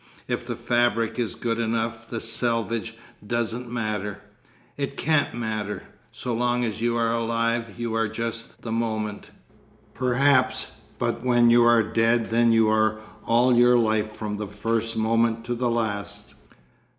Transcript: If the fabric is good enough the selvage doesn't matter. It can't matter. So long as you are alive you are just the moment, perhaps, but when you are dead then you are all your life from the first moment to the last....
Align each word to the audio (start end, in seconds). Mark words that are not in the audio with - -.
If 0.27 0.47
the 0.47 0.55
fabric 0.55 1.19
is 1.19 1.35
good 1.35 1.59
enough 1.59 2.09
the 2.09 2.19
selvage 2.19 2.95
doesn't 3.27 3.71
matter. 3.71 4.17
It 4.75 4.97
can't 4.97 5.35
matter. 5.35 5.83
So 6.11 6.33
long 6.33 6.65
as 6.65 6.81
you 6.81 6.95
are 6.97 7.13
alive 7.13 7.75
you 7.77 7.93
are 7.93 8.07
just 8.07 8.63
the 8.63 8.71
moment, 8.71 9.29
perhaps, 9.93 10.81
but 10.97 11.21
when 11.21 11.51
you 11.51 11.63
are 11.65 11.83
dead 11.83 12.31
then 12.31 12.51
you 12.51 12.67
are 12.67 12.99
all 13.27 13.55
your 13.55 13.77
life 13.77 14.11
from 14.15 14.37
the 14.37 14.47
first 14.47 14.97
moment 14.97 15.45
to 15.45 15.53
the 15.53 15.69
last.... 15.69 16.33